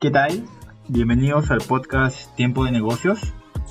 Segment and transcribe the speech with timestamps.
[0.00, 0.46] ¿Qué tal?
[0.86, 3.18] Bienvenidos al podcast Tiempo de Negocios.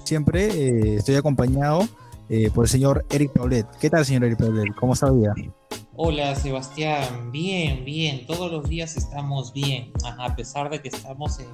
[0.04, 1.88] Siempre eh, estoy acompañado
[2.28, 3.66] eh, por el señor Eric Paulet.
[3.80, 4.76] ¿Qué tal, señor Eric Paulet?
[4.76, 5.34] ¿Cómo está el día?
[5.96, 7.32] Hola, Sebastián.
[7.32, 8.28] Bien, bien.
[8.28, 9.94] Todos los días estamos bien.
[10.20, 11.48] A pesar de que estamos en,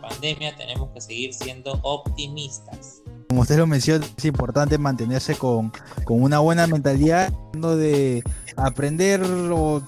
[0.00, 3.02] pandemia, tenemos que seguir siendo optimistas.
[3.30, 5.72] Como usted lo menciona, es importante mantenerse con,
[6.06, 8.22] una buena mentalidad, de
[8.56, 9.82] aprender o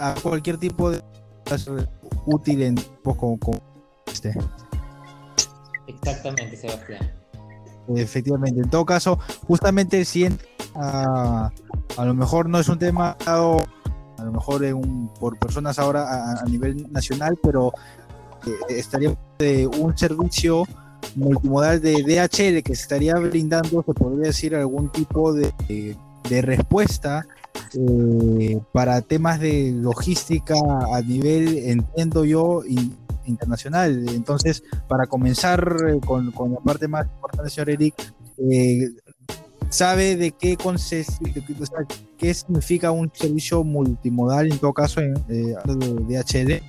[0.00, 1.02] a cualquier tipo de
[2.26, 3.58] útil en poco como
[4.06, 4.34] este.
[5.86, 7.10] Exactamente, Sebastián.
[7.94, 10.28] Efectivamente, en todo caso, justamente si
[10.74, 11.50] a,
[11.96, 16.44] a lo mejor no es un tema a lo mejor un, por personas ahora a,
[16.44, 17.72] nivel nacional, pero
[18.46, 20.64] eh, estaría de un servicio
[21.14, 25.96] multimodal de DHL que se estaría brindando, se podría decir, algún tipo de,
[26.28, 27.26] de respuesta
[27.78, 30.54] eh, para temas de logística
[30.92, 32.62] a nivel, entiendo yo,
[33.26, 34.08] internacional.
[34.08, 37.94] Entonces, para comenzar eh, con, la parte más importante, señor Eric,
[38.38, 38.88] eh,
[39.68, 40.56] ¿sabe de qué,
[42.16, 45.54] qué significa un servicio multimodal, en todo caso, en, de
[46.08, 46.62] DHL?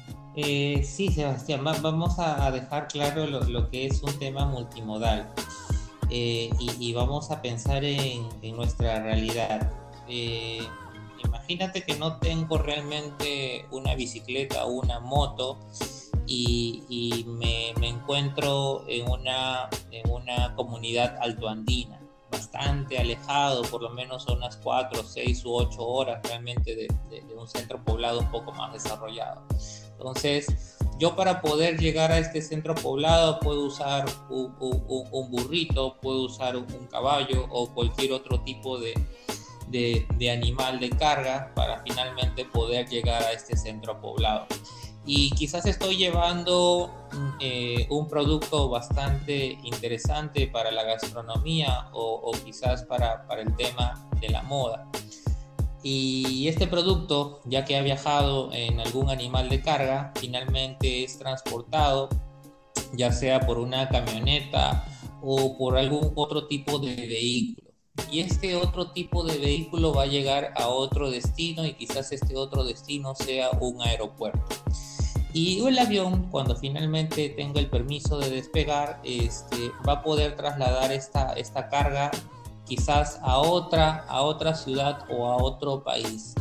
[0.84, 5.28] sí, Sebastián, vamos a dejar claro lo, que es un tema multimodal
[6.10, 9.72] y, vamos a pensar en, en nuestra realidad.
[11.48, 15.58] Imagínate que no tengo realmente una bicicleta o una moto
[16.26, 24.34] y, me, encuentro en una, en una comunidad altoandina, bastante alejado, por lo menos a
[24.34, 26.88] unas 4, 6 u 8 horas realmente de,
[27.34, 29.42] un centro poblado un poco más desarrollado.
[29.92, 36.24] Entonces, yo para poder llegar a este centro poblado puedo usar un, un burrito, puedo
[36.24, 38.94] usar un caballo o cualquier otro tipo de,
[39.70, 44.48] de, animal de carga para finalmente poder llegar a este centro poblado.
[45.06, 46.94] Y quizás estoy llevando
[47.40, 54.30] eh, un producto bastante interesante para la gastronomía o, quizás para, para, el tema de
[54.30, 54.90] la moda.
[55.82, 62.10] Y este producto, ya que ha viajado en algún animal de carga, finalmente es transportado
[62.94, 64.86] ya sea por una camioneta
[65.22, 67.67] o por algún otro tipo de vehículo
[68.12, 72.36] y este otro tipo de vehículo va a llegar a otro destino y quizás este
[72.36, 74.56] otro destino sea un aeropuerto.
[75.34, 80.92] Y el avión, cuando finalmente tenga el permiso de despegar, este, va a poder trasladar
[80.92, 82.12] esta, esta carga
[82.66, 86.34] quizás a otra, a otra ciudad o a otro país.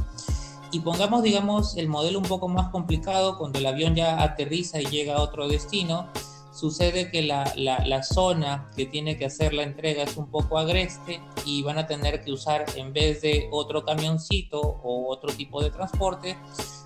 [0.73, 4.87] Y pongamos, digamos, el modelo un poco más complicado, cuando el avión ya aterriza y
[4.87, 6.09] llega a otro destino,
[6.56, 11.21] sucede que la, la, zona que tiene que hacer la entrega es un poco agreste
[11.44, 15.71] y van a tener que usar en vez de otro camioncito o otro tipo de
[15.71, 16.37] transporte,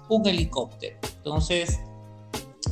[0.09, 0.99] un helicóptero.
[1.19, 1.79] Entonces,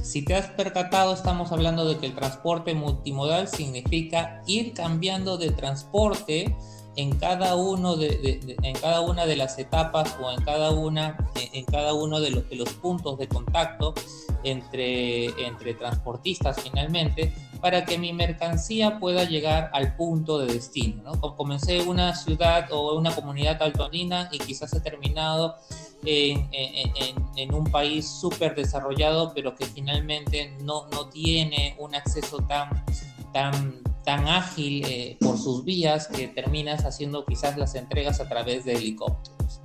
[0.03, 5.51] si te has percatado, estamos hablando de que el transporte multimodal significa ir cambiando de
[5.51, 6.57] transporte
[6.99, 11.17] en cada uno de, en cada una de las etapas o en cada una
[11.53, 13.95] en cada uno de los, de los puntos de contacto
[14.43, 21.03] entre, entre transportistas finalmente para que mi mercancía pueda llegar al punto de destino.
[21.05, 21.37] ¿no?
[21.37, 25.57] Comencé una ciudad o una comunidad altoandina y quizás he terminado
[26.05, 32.39] en, en, en un país súper desarrollado, pero que finalmente no, no tiene un acceso
[32.49, 32.85] tan,
[33.33, 38.65] tan, tan ágil eh, por sus vías que terminas haciendo quizás las entregas a través
[38.65, 39.61] de helicópteros.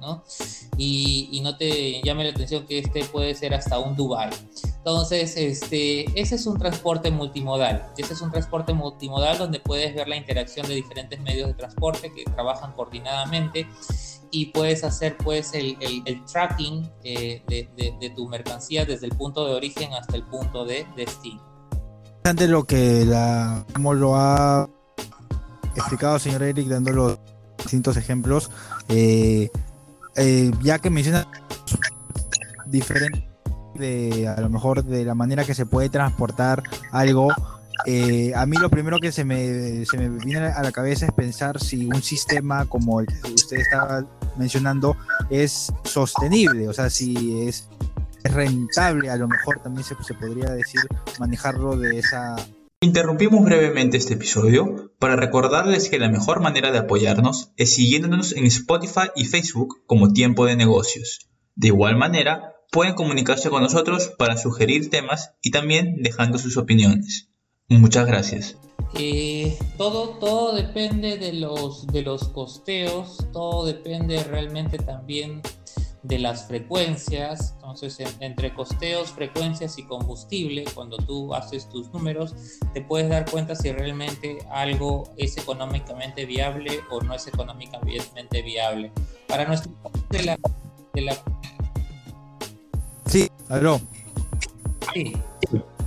[0.75, 4.31] Y, no te llame la atención que este puede ser hasta un Dubai.
[4.75, 7.93] Entonces, este, ese es un transporte multimodal.
[7.97, 12.11] Ese es un transporte multimodal donde puedes ver la interacción de diferentes medios de transporte
[12.13, 13.65] que trabajan coordinadamente
[14.29, 15.77] y puedes hacer pues el,
[16.29, 21.52] tracking eh, de, tu mercancía desde el punto de origen hasta el punto de destino.
[22.25, 24.69] Interesante lo que la, como lo ha
[25.75, 27.19] explicado señor Eric dando los
[27.57, 28.49] distintos ejemplos.
[28.87, 29.49] Eh,
[30.15, 31.27] eh, ya que menciona
[32.67, 33.27] diferente
[33.75, 36.63] de a lo mejor de la manera que se puede transportar
[36.93, 37.27] algo
[37.85, 41.11] eh, a mí lo primero que se me, se me viene a la cabeza es
[41.11, 44.05] pensar si un sistema como el que usted estaba
[44.37, 44.95] mencionando
[45.29, 47.67] es sostenible, o sea, si es,
[48.23, 50.81] rentable, a lo mejor también se, se podría decir
[51.19, 52.35] manejarlo de esa
[52.83, 58.45] Interrumpimos brevemente este episodio para recordarles que la mejor manera de apoyarnos es siguiéndonos en
[58.45, 61.29] Spotify y Facebook como Tiempo de Negocios.
[61.55, 67.29] De igual manera, pueden comunicarse con nosotros para sugerir temas y también dejando sus opiniones.
[67.69, 68.57] Muchas gracias.
[68.99, 75.41] Eh, todo, todo depende de los, de los costeos, todo depende realmente también
[76.03, 77.53] de las frecuencias.
[77.55, 82.35] Entonces, entre costeos, frecuencias y combustible, cuando tú haces tus números,
[82.73, 88.91] te puedes dar cuenta si realmente algo es económicamente viable o no es económicamente viable.
[89.27, 89.71] Para nuestro
[90.09, 90.37] de la,
[90.93, 91.17] de la...
[93.05, 93.79] Sí, aló.
[94.93, 95.13] Sí.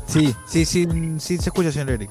[0.07, 0.87] Sí, sí, sí,
[1.19, 2.11] sí se escucha, señor Eric.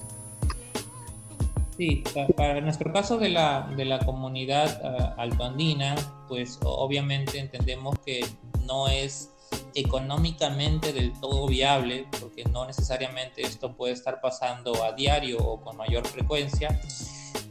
[1.77, 2.03] Sí,
[2.37, 5.95] para nuestro caso de la, de la comunidad uh, altoandina,
[6.29, 8.25] pues obviamente entendemos que
[8.65, 9.31] no es
[9.73, 15.75] económicamente del todo viable, porque no necesariamente esto puede estar pasando a diario o con
[15.75, 16.79] mayor frecuencia.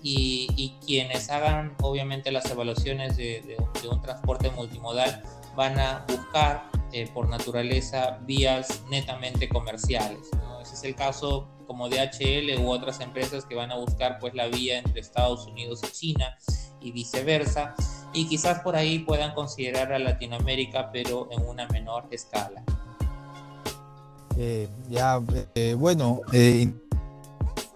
[0.02, 5.22] Y, quienes hagan obviamente las evaluaciones de, de, un transporte multimodal
[5.56, 10.28] van a buscar eh, por naturaleza vías netamente comerciales.
[10.36, 10.60] ¿no?
[10.60, 14.46] Ese es el caso como DHL u otras empresas que van a buscar pues la
[14.46, 16.36] vía entre Estados Unidos y China
[16.80, 17.74] y viceversa
[18.12, 22.62] y quizás por ahí puedan considerar a Latinoamérica pero en una menor escala.
[24.36, 25.20] Eh, ya,
[25.54, 26.72] eh, bueno, eh,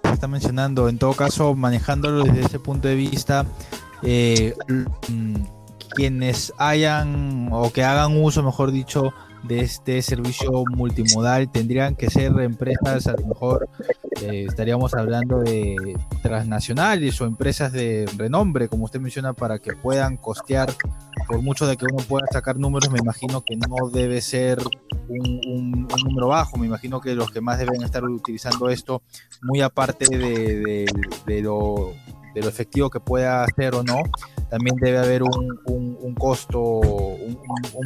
[0.03, 3.47] está mencionando, en todo caso, manejándolo desde ese punto de vista,
[4.03, 5.35] mm,
[5.91, 9.13] quienes hayan o que hagan uso, mejor dicho,
[9.45, 11.51] de este servicio multimodal.
[11.51, 13.69] Tendrían que ser empresas, a lo mejor
[14.23, 15.77] eh, estaríamos hablando de
[16.23, 20.73] transnacionales o empresas de renombre, como usted menciona, para que puedan costear,
[21.27, 24.59] por mucho de que uno pueda sacar números, me imagino que no debe ser
[25.09, 29.03] un, número bajo, me imagino que los que más deben estar utilizando esto,
[29.43, 30.87] muy aparte de,
[31.27, 31.93] de lo
[32.35, 34.03] de lo efectivo que pueda hacer o no,
[34.51, 37.39] también debe haber un, un, costo, un,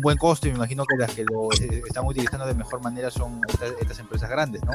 [0.02, 3.40] buen costo, y me imagino que las que lo están utilizando de mejor manera son
[3.48, 4.72] estas, estas empresas grandes, ¿no?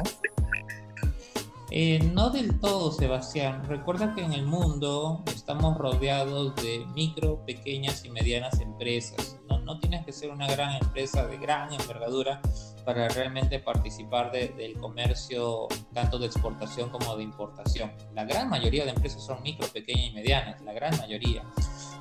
[1.70, 3.62] Eh, no del todo, Sebastián.
[3.68, 9.36] Recuerda que en el mundo estamos rodeados de micro, pequeñas y medianas empresas.
[9.48, 12.40] No, no tienes que ser una gran empresa de gran envergadura
[12.86, 17.92] para realmente participar de, del comercio tanto de exportación como de importación.
[18.14, 21.44] La gran mayoría de empresas son micro, pequeñas y medianas, la gran mayoría.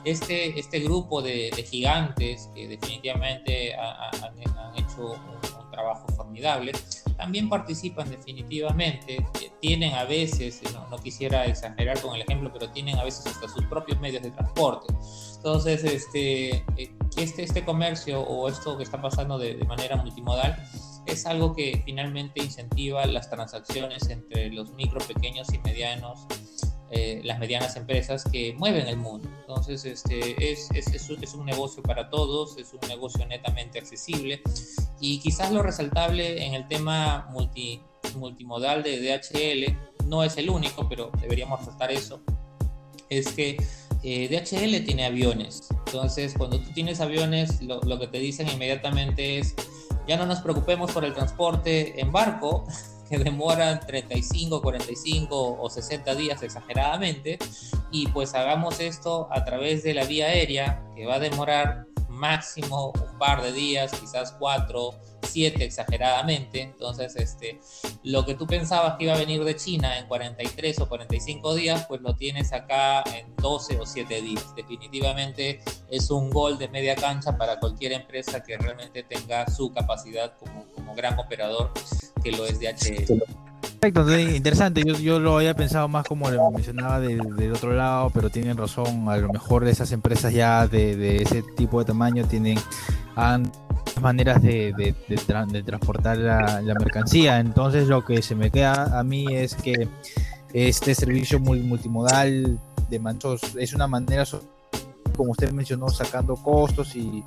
[0.08, 6.08] Este, este grupo de, de gigantes que definitivamente ha, ha, han hecho un, un trabajo
[6.16, 6.72] formidable,
[7.18, 9.26] también participan definitivamente,
[9.60, 13.50] tienen a veces, no, no, quisiera exagerar con el ejemplo, pero tienen a veces hasta
[13.50, 14.94] sus propios medios de transporte.
[15.36, 16.64] Entonces, este,
[17.18, 20.56] este, este comercio o esto que está pasando de, de manera multimodal
[21.06, 26.28] es algo que finalmente incentiva las transacciones entre los micro, pequeños y medianos
[26.90, 29.30] eh, las medianas empresas que mueven el mundo.
[29.42, 34.42] Entonces, este, es, es, es, un negocio para todos, es un negocio netamente accesible
[35.02, 37.82] y quizás lo resaltable en el tema multi,
[38.16, 42.22] multimodal de DHL, no es el único, pero deberíamos resaltar eso,
[43.10, 43.58] es que
[44.04, 45.68] eh, DHL tiene aviones.
[45.88, 49.56] Entonces, cuando tú tienes aviones, lo, lo que te dicen inmediatamente es,
[50.08, 52.66] ya no nos preocupemos por el transporte en barco,
[53.10, 57.40] que demoran 35, 45 o 60 días exageradamente,
[57.92, 61.86] y pues hagamos esto a través de la vía aérea, que va a demorar
[62.18, 66.62] máximo un par de días, quizás cuatro, siete exageradamente.
[66.62, 67.60] Entonces, este,
[68.04, 71.86] lo que tú pensabas que iba a venir de China en 43 o 45 días,
[71.88, 74.56] pues lo tienes acá en 12 o 7 días.
[74.56, 80.34] Definitivamente es un gol de media cancha para cualquier empresa que realmente tenga su capacidad
[80.38, 80.66] como,
[80.96, 81.72] gran operador
[82.24, 83.47] que lo es DHL.
[83.80, 84.84] Perfecto, interesante.
[84.84, 88.58] Yo, yo lo había pensado más como le mencionaba del, del, otro lado, pero tienen
[88.58, 89.08] razón.
[89.08, 92.58] A lo mejor esas empresas ya de, de ese tipo de tamaño tienen
[94.02, 97.40] maneras de, de, de tra transportar la, mercancía.
[97.40, 99.88] Entonces, lo que se me queda a mí es que
[100.54, 104.24] este servicio multimodal de manchos es una manera,
[105.16, 107.24] como usted mencionó, sacando costos y,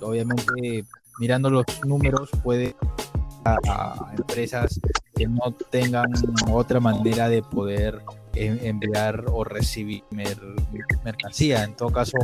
[0.00, 0.84] obviamente
[1.18, 2.74] mirando los números puede
[3.44, 4.80] a, empresas
[5.20, 6.10] que no tengan
[6.50, 8.00] otra manera de poder
[8.32, 10.38] enviar o recibir mer
[11.04, 11.62] mercancía.
[11.62, 12.16] En todo caso,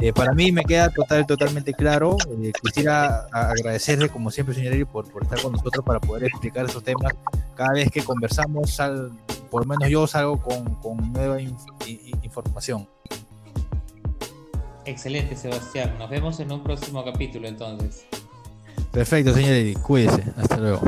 [0.00, 2.16] eh, para mí me queda total, totalmente claro.
[2.42, 6.64] Eh, quisiera agradecerle, como siempre, señor Eri, por, por, estar con nosotros para poder explicar
[6.64, 7.12] esos temas.
[7.54, 9.12] Cada vez que conversamos, sal,
[9.48, 11.62] por lo menos yo salgo con, con nueva inf
[12.24, 12.88] información.
[14.84, 15.96] Excelente, Sebastián.
[16.00, 18.06] Nos vemos en un próximo capítulo entonces.
[18.90, 19.74] Perfecto, señor Eri.
[19.74, 20.24] Cuídese.
[20.36, 20.80] Hasta luego.